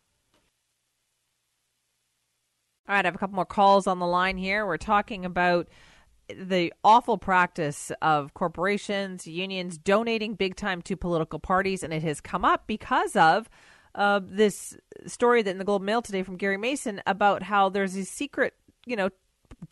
All 2.89 2.97
right, 2.97 3.05
I 3.05 3.09
have 3.09 3.15
a 3.15 3.19
couple 3.19 3.37
more 3.37 3.47
calls 3.47 3.87
on 3.87 4.01
the 4.01 4.07
line 4.07 4.37
here. 4.37 4.67
We're 4.67 4.77
talking 4.77 5.25
about 5.25 5.69
the 6.29 6.73
awful 6.83 7.17
practice 7.19 7.93
of 8.03 8.35
corporations, 8.35 9.27
unions 9.27 9.79
donating 9.79 10.35
big 10.35 10.57
time 10.57 10.83
to 10.83 10.97
political 10.97 11.39
parties, 11.39 11.83
and 11.83 11.93
it 11.93 12.03
has 12.03 12.21
come 12.21 12.45
up 12.45 12.67
because 12.67 13.17
of 13.17 13.49
uh, 13.95 14.21
this 14.23 14.77
story 15.07 15.43
that 15.43 15.51
in 15.51 15.59
the 15.59 15.65
Globe 15.65 15.83
Mail 15.83 16.03
today 16.03 16.23
from 16.23 16.37
Gary 16.37 16.57
Mason 16.57 17.01
about 17.07 17.43
how 17.43 17.69
there's 17.69 17.93
these 17.93 18.11
secret, 18.11 18.55
you 18.87 18.97
know, 18.97 19.11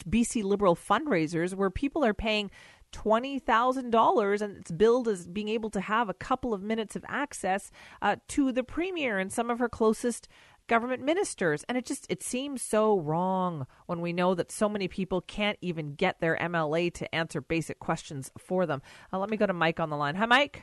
BC 0.09 0.45
Liberal 0.45 0.77
fundraisers 0.77 1.55
where 1.55 1.71
people 1.71 2.05
are 2.05 2.15
paying 2.15 2.51
$20,000 2.93 4.41
and 4.41 4.57
it's 4.57 4.71
billed 4.71 5.09
as 5.09 5.27
being 5.27 5.49
able 5.49 5.71
to 5.71 5.81
have 5.81 6.09
a 6.09 6.15
couple 6.15 6.53
of 6.53 6.63
minutes 6.63 6.97
of 6.97 7.05
access 7.09 7.71
uh, 8.03 8.17
to 8.29 8.53
the 8.53 8.63
premier 8.63 9.19
and 9.19 9.33
some 9.33 9.51
of 9.51 9.59
her 9.59 9.69
closest 9.69 10.29
government 10.67 11.03
ministers 11.03 11.65
and 11.69 11.77
it 11.77 11.85
just 11.85 12.07
it 12.09 12.23
seems 12.23 12.63
so 12.63 13.01
wrong 13.01 13.67
when 13.87 14.01
we 14.01 14.13
know 14.13 14.37
that 14.37 14.53
so 14.53 14.69
many 14.69 14.87
people 14.87 15.21
can't 15.21 15.59
even 15.61 15.95
get 15.97 16.21
their 16.21 16.37
MLA 16.37 16.95
to 16.95 17.13
answer 17.13 17.41
basic 17.41 17.81
questions 17.81 18.31
for 18.39 18.67
them. 18.67 18.81
Uh, 19.13 19.19
let 19.19 19.31
me 19.31 19.37
go 19.37 19.47
to 19.47 19.53
Mike 19.53 19.81
on 19.81 19.91
the 19.91 19.97
line. 19.97 20.15
Hi 20.15 20.27
Mike. 20.27 20.63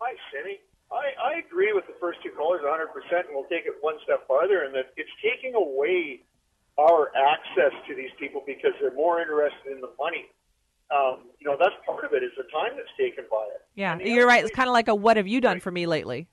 Hi 0.00 0.14
Cindy. 0.32 0.58
I, 0.90 1.14
I 1.22 1.38
agree 1.46 1.72
with 1.72 1.86
the 1.86 1.94
first 2.00 2.18
two 2.24 2.30
callers 2.30 2.62
100% 2.66 2.90
and 2.90 3.28
we'll 3.30 3.44
take 3.44 3.66
it 3.66 3.74
one 3.80 3.94
step 4.02 4.26
farther 4.26 4.64
and 4.64 4.74
that 4.74 4.90
it's 4.96 5.10
taking 5.22 5.54
away 5.54 6.22
our 6.78 7.12
access 7.14 7.72
to 7.86 7.94
these 7.94 8.10
people 8.18 8.42
because 8.46 8.72
they're 8.80 8.94
more 8.94 9.20
interested 9.20 9.72
in 9.72 9.80
the 9.80 9.90
money. 9.98 10.26
Um, 10.90 11.30
you 11.38 11.46
know, 11.46 11.56
that's 11.58 11.74
part 11.86 12.04
of 12.04 12.12
it 12.12 12.22
is 12.22 12.32
the 12.36 12.44
time 12.50 12.74
that's 12.74 12.90
taken 12.98 13.24
by 13.30 13.46
it. 13.54 13.62
Yeah, 13.74 13.98
you're 13.98 14.26
right. 14.26 14.42
It's 14.42 14.54
kind 14.54 14.68
of 14.68 14.72
like 14.72 14.88
a 14.88 14.94
what 14.94 15.16
have 15.16 15.28
you 15.28 15.40
done 15.40 15.60
for 15.60 15.70
me 15.70 15.86
lately? 15.86 16.26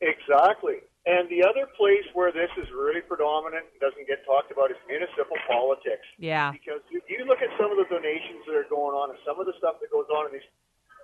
Exactly. 0.00 0.84
And 1.06 1.28
the 1.28 1.44
other 1.44 1.68
place 1.76 2.04
where 2.12 2.32
this 2.32 2.48
is 2.56 2.68
really 2.72 3.00
predominant 3.00 3.64
and 3.68 3.80
doesn't 3.80 4.08
get 4.08 4.24
talked 4.24 4.52
about 4.52 4.70
is 4.70 4.76
municipal 4.88 5.36
politics. 5.48 6.04
Yeah. 6.16 6.52
Because 6.52 6.80
you, 6.88 7.00
you 7.08 7.24
look 7.24 7.40
at 7.40 7.52
some 7.60 7.68
of 7.72 7.76
the 7.76 7.84
donations 7.88 8.44
that 8.48 8.56
are 8.56 8.68
going 8.68 8.96
on 8.96 9.10
and 9.12 9.18
some 9.24 9.40
of 9.40 9.44
the 9.44 9.52
stuff 9.56 9.80
that 9.80 9.92
goes 9.92 10.08
on 10.08 10.28
in 10.28 10.40
these, 10.40 10.48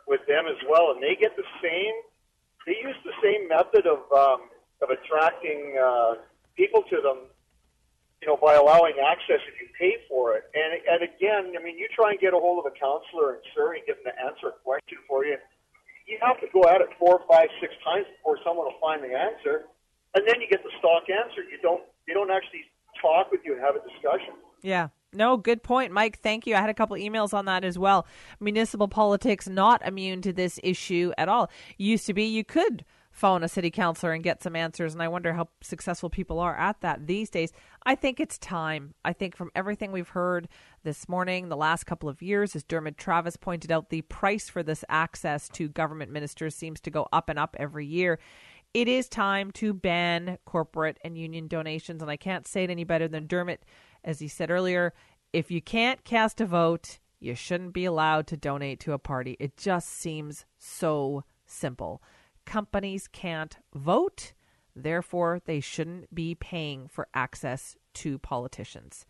with 0.08 0.24
them 0.26 0.48
as 0.48 0.56
well, 0.68 0.92
and 0.92 1.00
they 1.00 1.16
get 1.16 1.36
the 1.36 1.44
same, 1.60 1.92
they 2.66 2.76
use 2.80 2.96
the 3.04 3.16
same 3.20 3.48
method 3.48 3.84
of, 3.84 4.04
um, 4.12 4.48
of 4.80 4.88
attracting 4.88 5.76
uh, 5.76 6.20
people 6.56 6.82
to 6.88 7.00
them, 7.00 7.29
you 8.20 8.28
know, 8.28 8.36
by 8.36 8.54
allowing 8.54 8.94
access 9.00 9.40
if 9.48 9.56
you 9.56 9.68
pay 9.78 9.96
for 10.08 10.36
it. 10.36 10.44
And, 10.52 10.76
and 10.84 11.00
again, 11.02 11.56
I 11.56 11.60
mean, 11.64 11.78
you 11.80 11.88
try 11.96 12.12
and 12.12 12.20
get 12.20 12.36
a 12.36 12.40
hold 12.40 12.64
of 12.64 12.70
a 12.70 12.74
counselor 12.76 13.36
in 13.36 13.40
Surrey 13.56 13.80
and 13.80 13.86
get 13.88 13.96
them 14.04 14.12
to 14.12 14.16
answer 14.20 14.52
a 14.52 14.56
question 14.60 15.00
for 15.08 15.24
you. 15.24 15.40
You 16.04 16.18
have 16.20 16.40
to 16.40 16.48
go 16.52 16.68
at 16.68 16.80
it 16.80 16.92
four, 16.98 17.22
five, 17.30 17.48
six 17.60 17.72
times 17.84 18.04
before 18.18 18.36
someone 18.44 18.66
will 18.66 18.80
find 18.82 19.00
the 19.00 19.14
answer 19.14 19.70
and 20.14 20.26
then 20.26 20.40
you 20.40 20.48
get 20.48 20.62
the 20.62 20.70
stock 20.78 21.04
answer. 21.08 21.42
You 21.42 21.58
don't 21.62 21.82
they 22.06 22.12
don't 22.12 22.30
actually 22.30 22.64
talk 23.00 23.30
with 23.30 23.40
you 23.44 23.54
and 23.54 23.62
have 23.62 23.76
a 23.76 23.80
discussion. 23.80 24.34
Yeah. 24.62 24.88
No, 25.12 25.36
good 25.36 25.62
point, 25.62 25.92
Mike. 25.92 26.18
Thank 26.20 26.46
you. 26.46 26.54
I 26.54 26.60
had 26.60 26.70
a 26.70 26.74
couple 26.74 26.96
emails 26.96 27.34
on 27.34 27.44
that 27.46 27.64
as 27.64 27.78
well. 27.78 28.06
Municipal 28.38 28.86
politics 28.86 29.48
not 29.48 29.84
immune 29.86 30.22
to 30.22 30.32
this 30.32 30.60
issue 30.62 31.12
at 31.18 31.28
all. 31.28 31.50
Used 31.78 32.06
to 32.06 32.14
be 32.14 32.24
you 32.24 32.44
could 32.44 32.84
phone 33.10 33.42
a 33.42 33.48
city 33.48 33.70
councilor 33.70 34.12
and 34.12 34.22
get 34.22 34.42
some 34.42 34.54
answers, 34.56 34.92
and 34.92 35.02
I 35.02 35.08
wonder 35.08 35.32
how 35.32 35.48
successful 35.60 36.10
people 36.10 36.38
are 36.38 36.56
at 36.56 36.80
that 36.80 37.06
these 37.06 37.28
days. 37.30 37.52
I 37.84 37.94
think 37.94 38.20
it's 38.20 38.38
time. 38.38 38.94
I 39.04 39.12
think 39.12 39.36
from 39.36 39.50
everything 39.54 39.92
we've 39.92 40.08
heard 40.08 40.48
this 40.84 41.08
morning, 41.08 41.48
the 41.48 41.56
last 41.56 41.84
couple 41.84 42.08
of 42.08 42.22
years, 42.22 42.54
as 42.54 42.64
Dermod 42.64 42.96
Travis 42.96 43.36
pointed 43.36 43.72
out, 43.72 43.90
the 43.90 44.02
price 44.02 44.48
for 44.48 44.62
this 44.62 44.84
access 44.88 45.48
to 45.50 45.68
government 45.68 46.12
ministers 46.12 46.54
seems 46.54 46.80
to 46.80 46.90
go 46.90 47.08
up 47.12 47.28
and 47.28 47.38
up 47.38 47.56
every 47.58 47.86
year 47.86 48.18
it 48.72 48.88
is 48.88 49.08
time 49.08 49.50
to 49.52 49.72
ban 49.74 50.38
corporate 50.44 50.98
and 51.02 51.18
union 51.18 51.48
donations. 51.48 52.02
And 52.02 52.10
I 52.10 52.16
can't 52.16 52.46
say 52.46 52.64
it 52.64 52.70
any 52.70 52.84
better 52.84 53.08
than 53.08 53.26
Dermod, 53.26 53.58
as 54.04 54.20
he 54.20 54.28
said 54.28 54.50
earlier. 54.50 54.94
If 55.32 55.50
you 55.50 55.60
can't 55.60 56.04
cast 56.04 56.40
a 56.40 56.46
vote, 56.46 56.98
you 57.18 57.34
shouldn't 57.34 57.74
be 57.74 57.84
allowed 57.84 58.26
to 58.28 58.36
donate 58.36 58.80
to 58.80 58.92
a 58.92 58.98
party. 58.98 59.36
It 59.40 59.56
just 59.56 59.88
seems 59.88 60.46
so 60.58 61.24
simple. 61.46 62.02
Companies 62.50 63.06
can't 63.06 63.58
vote, 63.72 64.32
therefore, 64.74 65.40
they 65.44 65.60
shouldn't 65.60 66.12
be 66.12 66.34
paying 66.34 66.88
for 66.88 67.06
access 67.14 67.76
to 67.94 68.18
politicians. 68.18 69.06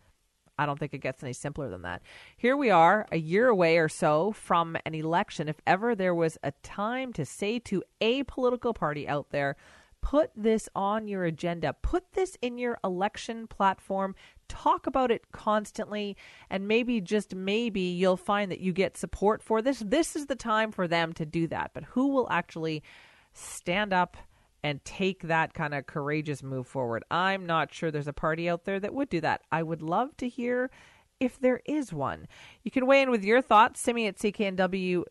I 0.59 0.67
don't 0.67 0.77
think 0.77 0.93
it 0.93 0.99
gets 0.99 1.23
any 1.23 1.33
simpler 1.33 1.67
than 1.67 1.81
that. 1.81 2.03
Here 2.37 2.55
we 2.55 2.69
are, 2.69 3.07
a 3.11 3.17
year 3.17 3.47
away 3.47 3.79
or 3.79 3.89
so 3.89 4.31
from 4.31 4.77
an 4.85 4.93
election. 4.93 5.49
If 5.49 5.59
ever 5.65 5.95
there 5.95 6.13
was 6.13 6.37
a 6.43 6.51
time 6.61 7.13
to 7.13 7.25
say 7.25 7.57
to 7.57 7.81
a 7.99 8.21
political 8.25 8.75
party 8.75 9.07
out 9.07 9.31
there, 9.31 9.55
put 10.03 10.29
this 10.35 10.69
on 10.75 11.07
your 11.07 11.23
agenda, 11.23 11.73
put 11.81 12.13
this 12.13 12.37
in 12.43 12.59
your 12.59 12.77
election 12.83 13.47
platform, 13.47 14.13
talk 14.49 14.85
about 14.85 15.09
it 15.09 15.31
constantly, 15.31 16.15
and 16.51 16.67
maybe, 16.67 17.01
just 17.01 17.33
maybe, 17.33 17.81
you'll 17.81 18.17
find 18.17 18.51
that 18.51 18.59
you 18.59 18.71
get 18.71 18.97
support 18.97 19.41
for 19.41 19.63
this. 19.63 19.79
This 19.79 20.15
is 20.15 20.27
the 20.27 20.35
time 20.35 20.71
for 20.71 20.87
them 20.87 21.11
to 21.13 21.25
do 21.25 21.47
that. 21.47 21.71
But 21.73 21.85
who 21.85 22.09
will 22.09 22.27
actually 22.29 22.83
stand 23.33 23.93
up? 23.93 24.17
and 24.63 24.83
take 24.85 25.23
that 25.23 25.53
kind 25.53 25.73
of 25.73 25.87
courageous 25.87 26.43
move 26.43 26.67
forward. 26.67 27.03
I'm 27.09 27.45
not 27.45 27.73
sure 27.73 27.89
there's 27.89 28.07
a 28.07 28.13
party 28.13 28.49
out 28.49 28.65
there 28.65 28.79
that 28.79 28.93
would 28.93 29.09
do 29.09 29.21
that. 29.21 29.41
I 29.51 29.63
would 29.63 29.81
love 29.81 30.15
to 30.17 30.29
hear 30.29 30.69
if 31.21 31.39
there 31.39 31.61
is 31.65 31.93
one. 31.93 32.27
You 32.63 32.71
can 32.71 32.87
weigh 32.87 33.03
in 33.03 33.11
with 33.11 33.23
your 33.23 33.43
thoughts. 33.43 33.79
Simi 33.79 34.07
at 34.07 34.17
cknw.com. 34.17 35.05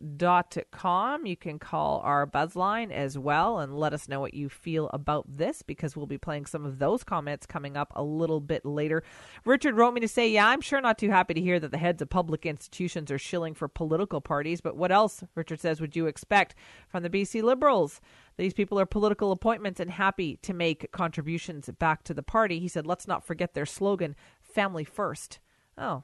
You 1.25 1.37
can 1.37 1.57
call 1.57 2.01
our 2.03 2.25
buzz 2.25 2.55
line 2.55 2.91
as 2.91 3.17
well 3.17 3.59
and 3.59 3.77
let 3.77 3.93
us 3.93 4.09
know 4.09 4.19
what 4.19 4.33
you 4.33 4.49
feel 4.49 4.89
about 4.93 5.25
this 5.27 5.61
because 5.61 5.95
we'll 5.95 6.07
be 6.07 6.17
playing 6.17 6.47
some 6.47 6.65
of 6.65 6.79
those 6.79 7.05
comments 7.05 7.45
coming 7.45 7.77
up 7.77 7.93
a 7.95 8.03
little 8.03 8.41
bit 8.41 8.65
later. 8.65 9.03
Richard 9.45 9.77
wrote 9.77 9.93
me 9.93 10.01
to 10.01 10.07
say, 10.07 10.29
Yeah, 10.29 10.47
I'm 10.47 10.59
sure 10.59 10.81
not 10.81 10.97
too 10.97 11.09
happy 11.09 11.33
to 11.33 11.41
hear 11.41 11.61
that 11.61 11.71
the 11.71 11.77
heads 11.77 12.01
of 12.01 12.09
public 12.09 12.45
institutions 12.45 13.09
are 13.09 13.17
shilling 13.17 13.53
for 13.53 13.69
political 13.69 14.19
parties, 14.19 14.59
but 14.59 14.75
what 14.75 14.91
else, 14.91 15.23
Richard 15.35 15.61
says, 15.61 15.79
would 15.79 15.95
you 15.95 16.07
expect 16.07 16.55
from 16.89 17.03
the 17.03 17.09
BC 17.09 17.41
Liberals? 17.41 18.01
These 18.37 18.53
people 18.53 18.79
are 18.79 18.85
political 18.85 19.31
appointments 19.31 19.79
and 19.79 19.91
happy 19.91 20.37
to 20.37 20.53
make 20.53 20.91
contributions 20.91 21.69
back 21.79 22.03
to 22.03 22.13
the 22.13 22.23
party. 22.23 22.59
He 22.59 22.67
said, 22.67 22.87
Let's 22.87 23.07
not 23.07 23.23
forget 23.23 23.53
their 23.53 23.65
slogan, 23.65 24.15
family 24.41 24.83
first. 24.83 25.39
Oh, 25.77 26.03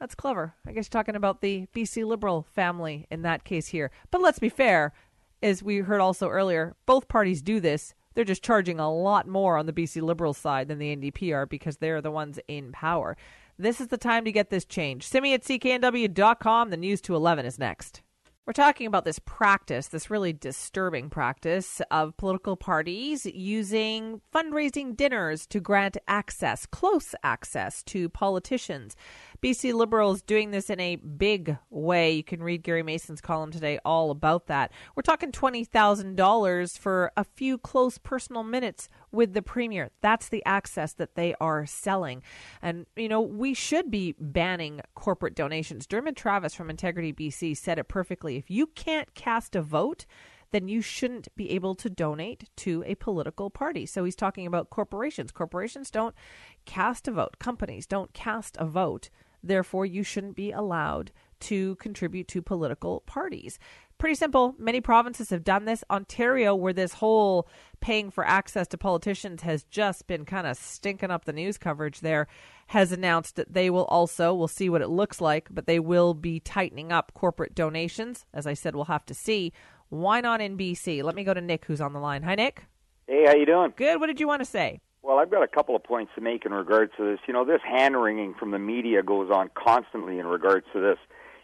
that's 0.00 0.14
clever. 0.14 0.54
I 0.66 0.72
guess 0.72 0.86
you're 0.86 1.00
talking 1.00 1.16
about 1.16 1.40
the 1.40 1.66
BC 1.74 2.04
Liberal 2.04 2.46
family 2.52 3.06
in 3.10 3.22
that 3.22 3.44
case 3.44 3.68
here. 3.68 3.90
But 4.10 4.20
let's 4.20 4.38
be 4.38 4.48
fair, 4.48 4.92
as 5.42 5.62
we 5.62 5.78
heard 5.78 6.00
also 6.00 6.28
earlier, 6.28 6.74
both 6.86 7.08
parties 7.08 7.42
do 7.42 7.60
this. 7.60 7.94
They're 8.14 8.24
just 8.24 8.42
charging 8.42 8.78
a 8.78 8.92
lot 8.92 9.26
more 9.26 9.56
on 9.56 9.66
the 9.66 9.72
BC 9.72 10.02
Liberal 10.02 10.34
side 10.34 10.68
than 10.68 10.78
the 10.78 10.94
NDP 10.94 11.34
are 11.34 11.46
because 11.46 11.78
they're 11.78 12.00
the 12.00 12.10
ones 12.10 12.38
in 12.48 12.72
power. 12.72 13.16
This 13.58 13.80
is 13.80 13.88
the 13.88 13.96
time 13.96 14.24
to 14.24 14.32
get 14.32 14.50
this 14.50 14.64
change. 14.64 15.06
Simi 15.06 15.34
at 15.34 15.42
cknw.com. 15.42 16.70
The 16.70 16.76
news 16.76 17.00
to 17.02 17.14
11 17.14 17.46
is 17.46 17.58
next. 17.58 18.02
We're 18.44 18.54
talking 18.54 18.88
about 18.88 19.04
this 19.04 19.20
practice, 19.20 19.86
this 19.86 20.10
really 20.10 20.32
disturbing 20.32 21.10
practice 21.10 21.80
of 21.92 22.16
political 22.16 22.56
parties 22.56 23.24
using 23.24 24.20
fundraising 24.34 24.96
dinners 24.96 25.46
to 25.46 25.60
grant 25.60 25.96
access, 26.08 26.66
close 26.66 27.14
access 27.22 27.84
to 27.84 28.08
politicians. 28.08 28.96
BC 29.40 29.72
Liberals 29.72 30.22
doing 30.22 30.50
this 30.50 30.70
in 30.70 30.80
a 30.80 30.96
big 30.96 31.56
way. 31.70 32.10
You 32.10 32.24
can 32.24 32.42
read 32.42 32.64
Gary 32.64 32.82
Mason's 32.82 33.20
column 33.20 33.52
today 33.52 33.78
all 33.84 34.10
about 34.10 34.48
that. 34.48 34.72
We're 34.96 35.02
talking 35.02 35.30
$20,000 35.30 36.78
for 36.78 37.12
a 37.16 37.22
few 37.22 37.58
close 37.58 37.96
personal 37.98 38.42
minutes 38.42 38.88
with 39.12 39.34
the 39.34 39.42
Premier. 39.42 39.90
That's 40.00 40.28
the 40.28 40.44
access 40.44 40.92
that 40.94 41.14
they 41.14 41.34
are 41.40 41.66
selling. 41.66 42.22
And, 42.60 42.86
you 42.96 43.08
know, 43.08 43.20
we 43.20 43.54
should 43.54 43.90
be 43.90 44.14
banning 44.18 44.80
corporate 44.94 45.34
donations. 45.34 45.86
Dermod 45.86 46.16
Travis 46.16 46.54
from 46.54 46.70
Integrity 46.70 47.12
BC 47.12 47.56
said 47.56 47.78
it 47.78 47.88
perfectly. 47.88 48.36
If 48.36 48.50
you 48.50 48.66
can't 48.66 49.14
cast 49.14 49.54
a 49.54 49.62
vote, 49.62 50.06
then 50.50 50.68
you 50.68 50.82
shouldn't 50.82 51.28
be 51.36 51.50
able 51.50 51.74
to 51.76 51.88
donate 51.88 52.50
to 52.56 52.82
a 52.86 52.94
political 52.96 53.50
party. 53.50 53.86
So 53.86 54.04
he's 54.04 54.16
talking 54.16 54.46
about 54.46 54.70
corporations. 54.70 55.30
Corporations 55.30 55.90
don't 55.90 56.14
cast 56.64 57.08
a 57.08 57.12
vote, 57.12 57.38
companies 57.38 57.86
don't 57.86 58.12
cast 58.12 58.56
a 58.58 58.66
vote 58.66 59.08
Therefore, 59.42 59.84
you 59.84 60.02
shouldn't 60.02 60.36
be 60.36 60.52
allowed 60.52 61.10
to 61.40 61.74
contribute 61.76 62.28
to 62.28 62.42
political 62.42 63.00
parties. 63.00 63.58
Pretty 64.02 64.16
simple. 64.16 64.56
Many 64.58 64.80
provinces 64.80 65.30
have 65.30 65.44
done 65.44 65.64
this. 65.64 65.84
Ontario, 65.88 66.56
where 66.56 66.72
this 66.72 66.94
whole 66.94 67.46
paying 67.78 68.10
for 68.10 68.26
access 68.26 68.66
to 68.66 68.76
politicians 68.76 69.42
has 69.42 69.62
just 69.62 70.08
been 70.08 70.24
kind 70.24 70.44
of 70.44 70.56
stinking 70.56 71.12
up 71.12 71.24
the 71.24 71.32
news 71.32 71.56
coverage 71.56 72.00
there, 72.00 72.26
has 72.66 72.90
announced 72.90 73.36
that 73.36 73.54
they 73.54 73.70
will 73.70 73.84
also, 73.84 74.34
we'll 74.34 74.48
see 74.48 74.68
what 74.68 74.82
it 74.82 74.88
looks 74.88 75.20
like, 75.20 75.46
but 75.52 75.68
they 75.68 75.78
will 75.78 76.14
be 76.14 76.40
tightening 76.40 76.90
up 76.90 77.12
corporate 77.14 77.54
donations. 77.54 78.26
As 78.34 78.44
I 78.44 78.54
said, 78.54 78.74
we'll 78.74 78.86
have 78.86 79.06
to 79.06 79.14
see. 79.14 79.52
Why 79.88 80.20
not 80.20 80.40
in 80.40 80.58
BC? 80.58 81.04
Let 81.04 81.14
me 81.14 81.22
go 81.22 81.32
to 81.32 81.40
Nick, 81.40 81.66
who's 81.66 81.80
on 81.80 81.92
the 81.92 82.00
line. 82.00 82.24
Hi, 82.24 82.34
Nick. 82.34 82.64
Hey, 83.06 83.26
how 83.28 83.36
you 83.36 83.46
doing? 83.46 83.72
Good. 83.76 84.00
What 84.00 84.08
did 84.08 84.18
you 84.18 84.26
want 84.26 84.40
to 84.40 84.50
say? 84.50 84.80
Well, 85.02 85.20
I've 85.20 85.30
got 85.30 85.44
a 85.44 85.48
couple 85.48 85.76
of 85.76 85.84
points 85.84 86.10
to 86.16 86.20
make 86.20 86.44
in 86.44 86.52
regards 86.52 86.90
to 86.96 87.04
this. 87.04 87.20
You 87.28 87.34
know, 87.34 87.44
this 87.44 87.62
hand 87.62 87.96
wringing 88.02 88.34
from 88.34 88.50
the 88.50 88.58
media 88.58 89.04
goes 89.04 89.30
on 89.30 89.48
constantly 89.54 90.18
in 90.18 90.26
regards 90.26 90.66
to 90.72 90.80
this. 90.80 90.98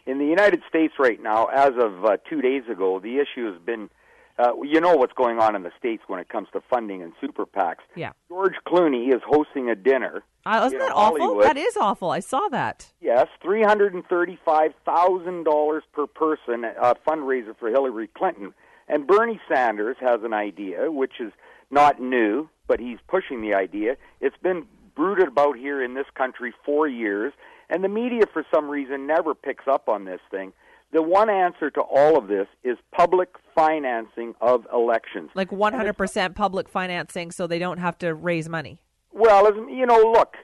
In 0.09 0.17
the 0.17 0.25
United 0.25 0.63
States 0.67 0.95
right 0.97 1.21
now, 1.21 1.45
as 1.45 1.73
of 1.79 2.03
uh, 2.03 2.17
two 2.27 2.41
days 2.41 2.63
ago, 2.67 2.99
the 2.99 3.19
issue 3.19 3.51
has 3.51 3.61
been 3.61 3.91
uh, 4.39 4.53
you 4.63 4.81
know 4.81 4.95
what's 4.95 5.13
going 5.13 5.37
on 5.37 5.55
in 5.55 5.61
the 5.61 5.71
states 5.77 6.01
when 6.07 6.19
it 6.19 6.29
comes 6.29 6.47
to 6.53 6.61
funding 6.67 7.03
and 7.03 7.13
super 7.21 7.45
PACs. 7.45 7.83
Yeah. 7.95 8.13
George 8.27 8.55
Clooney 8.65 9.13
is 9.13 9.21
hosting 9.27 9.69
a 9.69 9.75
dinner. 9.75 10.23
Uh, 10.47 10.63
isn't 10.65 10.79
that 10.79 10.93
awful? 10.95 11.19
Hollywood. 11.19 11.45
That 11.45 11.57
is 11.57 11.77
awful. 11.77 12.09
I 12.09 12.21
saw 12.21 12.47
that. 12.49 12.91
Yes, 13.01 13.27
three 13.39 13.61
hundred 13.61 13.93
and 13.93 14.03
thirty-five 14.07 14.71
thousand 14.83 15.43
dollars 15.43 15.83
per 15.93 16.07
person, 16.07 16.63
a 16.63 16.95
fundraiser 17.07 17.55
for 17.59 17.69
Hillary 17.69 18.09
Clinton. 18.17 18.55
And 18.87 19.05
Bernie 19.05 19.39
Sanders 19.47 19.97
has 19.99 20.21
an 20.23 20.33
idea, 20.33 20.89
which 20.89 21.19
is 21.19 21.31
not 21.69 22.01
new, 22.01 22.49
but 22.65 22.79
he's 22.79 22.97
pushing 23.07 23.41
the 23.41 23.53
idea. 23.53 23.95
It's 24.21 24.37
been 24.41 24.65
brooded 24.99 25.29
about 25.29 25.57
here 25.57 25.81
in 25.81 25.93
this 25.93 26.07
country 26.13 26.53
for 26.65 26.85
years, 26.85 27.31
and 27.69 27.85
the 27.85 27.87
media, 27.87 28.23
for 28.33 28.43
some 28.53 28.67
reason, 28.69 29.07
never 29.07 29.33
picks 29.33 29.63
up 29.65 29.87
on 29.87 30.03
this 30.03 30.19
thing. 30.29 30.51
The 30.91 31.01
one 31.01 31.29
answer 31.29 31.69
to 31.71 31.79
all 31.79 32.17
of 32.17 32.27
this 32.27 32.47
is 32.65 32.77
public 32.91 33.29
financing 33.55 34.33
of 34.41 34.67
elections. 34.73 35.29
Like 35.35 35.51
100% 35.51 36.35
public 36.35 36.67
financing 36.67 37.31
so 37.31 37.47
they 37.47 37.59
don't 37.59 37.77
have 37.77 37.97
to 37.99 38.13
raise 38.13 38.49
money. 38.49 38.79
Well, 39.13 39.47
as, 39.47 39.53
you 39.69 39.85
know, 39.85 40.11
look, 40.13 40.35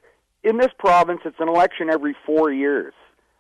in 0.42 0.58
this 0.58 0.72
province, 0.80 1.20
it's 1.26 1.40
an 1.42 1.50
election 1.50 1.90
every 1.90 2.16
four 2.26 2.54
years. 2.54 2.94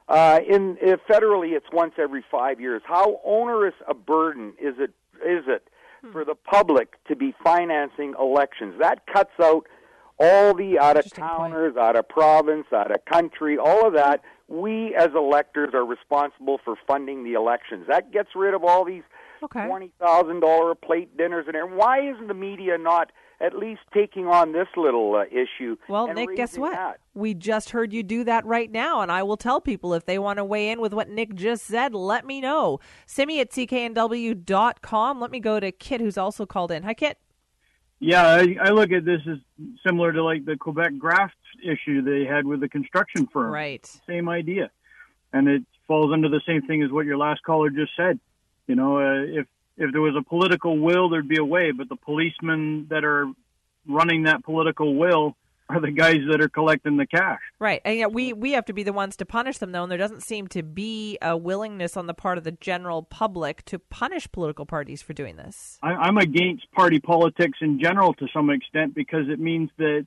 Uh, 0.10 0.40
in 0.46 0.78
uh, 0.86 0.98
federally, 1.10 1.56
it's 1.56 1.68
once 1.72 1.94
every 1.98 2.26
five 2.30 2.60
years. 2.60 2.82
How 2.86 3.22
onerous 3.24 3.76
a 3.88 3.94
burden 3.94 4.54
is 4.60 4.76
it? 4.80 4.92
Is 5.26 5.46
it 5.48 5.70
for 6.12 6.26
the 6.26 6.36
public 6.36 7.02
to 7.08 7.16
be 7.16 7.34
financing 7.42 8.16
elections? 8.20 8.76
That 8.80 9.08
cuts 9.08 9.32
out 9.42 9.66
all 10.20 10.54
the 10.54 10.80
out 10.80 10.98
of 10.98 11.12
towners, 11.12 11.76
out 11.78 11.96
of 11.98 12.08
province, 12.08 12.68
out 12.74 12.92
of 12.92 13.04
country, 13.06 13.58
all 13.58 13.88
of 13.88 13.94
that. 13.94 14.22
We 14.48 14.94
as 14.96 15.10
electors 15.16 15.74
are 15.74 15.86
responsible 15.86 16.60
for 16.64 16.76
funding 16.88 17.24
the 17.24 17.34
elections. 17.34 17.86
That 17.88 18.12
gets 18.12 18.30
rid 18.36 18.54
of 18.54 18.64
all 18.64 18.86
these 18.86 19.04
Okay. 19.44 19.66
twenty 19.68 19.92
thousand 20.00 20.40
dollar 20.40 20.76
plate 20.76 21.18
dinners 21.18 21.46
and 21.48 21.56
everything. 21.56 21.78
Why 21.78 22.00
isn't 22.10 22.28
the 22.28 22.34
media 22.34 22.78
not 22.78 23.12
at 23.42 23.54
least 23.58 23.82
taking 23.94 24.28
on 24.28 24.54
this 24.54 24.68
little 24.78 25.16
uh, 25.16 25.26
issue? 25.26 25.76
Well, 25.90 26.08
Nick, 26.14 26.36
guess 26.38 26.58
what? 26.58 26.72
that? 26.72 27.00
We 27.14 27.34
just 27.34 27.72
heard 27.72 27.92
you 27.92 28.02
do 28.02 28.24
that 28.24 28.46
right 28.46 28.72
now, 28.72 29.02
and 29.02 29.12
I 29.12 29.24
will 29.24 29.36
tell 29.36 29.60
people 29.60 29.94
if 29.94 30.06
they 30.06 30.18
want 30.20 30.38
to 30.38 30.46
weigh 30.46 30.70
in 30.70 30.80
with 30.80 30.94
what 30.94 31.10
Nick 31.10 31.36
just 31.36 31.66
said, 31.66 31.94
let 31.94 32.26
me 32.26 32.40
know. 32.40 32.80
Simi 33.06 33.42
at 33.42 33.50
cknw.com. 33.52 35.20
Let 35.20 35.32
me 35.32 35.40
go 35.40 35.60
to 35.60 35.72
Kit, 35.72 36.02
who's 36.02 36.18
also 36.18 36.46
called 36.46 36.72
in. 36.72 36.84
Hi, 36.84 36.94
Kit. 36.94 37.18
Yeah, 38.00 38.28
I, 38.28 38.58
I 38.62 38.70
look 38.70 38.92
at 38.92 39.06
this 39.06 39.22
as 39.30 39.38
similar 39.86 40.12
to 40.12 40.24
like 40.24 40.46
the 40.46 40.58
Quebec 40.58 40.98
graft 40.98 41.36
issue 41.64 42.02
they 42.02 42.26
had 42.26 42.46
with 42.46 42.60
the 42.60 42.70
construction 42.70 43.28
firm. 43.28 43.52
Right. 43.52 43.86
Same 44.08 44.28
idea, 44.30 44.70
and 45.32 45.48
it 45.48 45.64
falls 45.88 46.12
under 46.12 46.30
the 46.30 46.42
same 46.46 46.64
thing 46.64 46.84
as 46.84 46.92
what 46.92 47.06
your 47.06 47.18
last 47.18 47.42
caller 47.44 47.70
just 47.70 47.92
said. 47.96 48.20
You 48.68 48.76
know, 48.76 48.98
uh, 48.98 49.24
if 49.40 49.48
if 49.78 49.92
there 49.92 50.02
was 50.02 50.16
a 50.18 50.24
political 50.24 50.78
will, 50.78 51.10
there'd 51.10 51.28
be 51.28 51.38
a 51.38 51.46
way, 51.46 51.72
but 51.72 51.90
the 51.90 51.96
policemen 51.96 52.88
that 52.90 53.04
are 53.04 53.28
running 53.88 54.24
that 54.24 54.44
political 54.44 54.96
will 54.96 55.36
are 55.70 55.82
the 55.82 55.92
guys 55.92 56.20
that 56.30 56.42
are 56.42 56.50
collecting 56.50 56.98
the 56.98 57.08
cash. 57.08 57.40
Right. 57.60 57.82
And 57.84 57.98
yet 57.98 58.12
we, 58.12 58.34
we 58.34 58.52
have 58.52 58.66
to 58.66 58.74
be 58.74 58.84
the 58.84 58.94
ones 58.94 59.16
to 59.18 59.26
punish 59.26 59.58
them, 59.58 59.72
though, 59.72 59.84
and 59.84 59.92
there 59.92 59.98
doesn't 59.98 60.22
seem 60.22 60.48
to 60.50 60.64
be 60.64 61.18
a 61.22 61.36
willingness 61.36 61.98
on 61.98 62.08
the 62.08 62.14
part 62.14 62.38
of 62.38 62.44
the 62.44 62.52
general 62.52 63.04
public 63.04 63.66
to 63.66 63.80
punish 63.80 64.32
political 64.32 64.66
parties 64.66 65.02
for 65.02 65.14
doing 65.14 65.38
this. 65.38 65.80
I, 65.82 65.94
I'm 65.94 66.18
against 66.18 66.72
party 66.72 67.00
politics 67.00 67.58
in 67.62 67.80
general 67.80 68.14
to 68.16 68.28
some 68.34 68.50
extent 68.50 68.94
because 68.94 69.28
it 69.28 69.40
means 69.40 69.70
that 69.78 70.06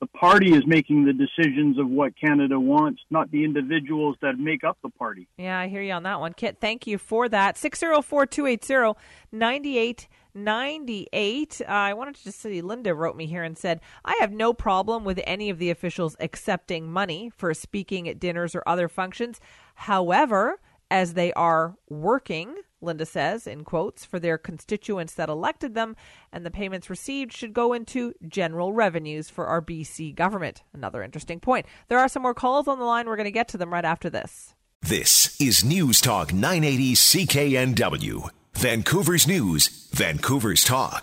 the 0.00 0.06
party 0.06 0.54
is 0.54 0.62
making 0.66 1.04
the 1.04 1.12
decisions 1.12 1.78
of 1.78 1.86
what 1.88 2.14
Canada 2.18 2.58
wants, 2.58 3.02
not 3.10 3.30
the 3.30 3.44
individuals 3.44 4.16
that 4.22 4.38
make 4.38 4.64
up 4.64 4.78
the 4.82 4.88
party. 4.88 5.28
Yeah, 5.36 5.58
I 5.58 5.68
hear 5.68 5.82
you 5.82 5.92
on 5.92 6.04
that 6.04 6.20
one. 6.20 6.32
Kit, 6.32 6.56
thank 6.58 6.86
you 6.86 6.96
for 6.96 7.28
that. 7.28 7.58
604 7.58 8.26
280 8.26 10.08
9898. 10.34 11.60
Uh, 11.62 11.70
I 11.70 11.94
wanted 11.94 12.16
to 12.16 12.24
just 12.24 12.40
say, 12.40 12.60
Linda 12.60 12.94
wrote 12.94 13.16
me 13.16 13.26
here 13.26 13.42
and 13.42 13.56
said, 13.56 13.80
I 14.04 14.16
have 14.20 14.32
no 14.32 14.52
problem 14.52 15.04
with 15.04 15.20
any 15.24 15.50
of 15.50 15.58
the 15.58 15.70
officials 15.70 16.16
accepting 16.20 16.90
money 16.90 17.30
for 17.36 17.52
speaking 17.54 18.08
at 18.08 18.18
dinners 18.18 18.54
or 18.54 18.62
other 18.66 18.88
functions. 18.88 19.40
However, 19.74 20.60
as 20.90 21.14
they 21.14 21.32
are 21.34 21.76
working, 21.88 22.56
Linda 22.80 23.06
says, 23.06 23.46
in 23.46 23.64
quotes, 23.64 24.04
for 24.04 24.18
their 24.18 24.38
constituents 24.38 25.14
that 25.14 25.28
elected 25.28 25.74
them, 25.74 25.96
and 26.32 26.44
the 26.44 26.50
payments 26.50 26.90
received 26.90 27.32
should 27.32 27.52
go 27.52 27.72
into 27.72 28.14
general 28.26 28.72
revenues 28.72 29.30
for 29.30 29.46
our 29.46 29.62
BC 29.62 30.14
government. 30.14 30.62
Another 30.72 31.02
interesting 31.02 31.40
point. 31.40 31.66
There 31.88 31.98
are 31.98 32.08
some 32.08 32.22
more 32.22 32.34
calls 32.34 32.66
on 32.68 32.78
the 32.78 32.84
line. 32.84 33.06
We're 33.06 33.16
going 33.16 33.24
to 33.24 33.30
get 33.30 33.48
to 33.48 33.58
them 33.58 33.72
right 33.72 33.84
after 33.84 34.10
this. 34.10 34.54
This 34.82 35.38
is 35.40 35.62
News 35.62 36.00
Talk 36.00 36.32
980 36.32 36.94
CKNW, 36.94 38.30
Vancouver's 38.60 39.26
News, 39.26 39.68
Vancouver's 39.90 40.62
Talk. 40.62 40.98